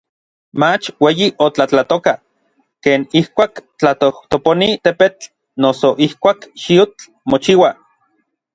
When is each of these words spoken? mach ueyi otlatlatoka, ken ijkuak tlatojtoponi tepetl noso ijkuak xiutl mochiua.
mach 0.59 0.83
ueyi 1.05 1.25
otlatlatoka, 1.45 2.13
ken 2.83 3.01
ijkuak 3.19 3.53
tlatojtoponi 3.79 4.69
tepetl 4.83 5.25
noso 5.63 5.89
ijkuak 6.07 6.39
xiutl 6.63 7.01
mochiua. 7.29 7.71